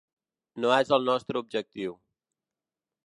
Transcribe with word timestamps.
No 0.63 0.71
és 0.77 0.93
el 0.97 1.05
nostre 1.09 1.43
objectiu. 1.45 1.95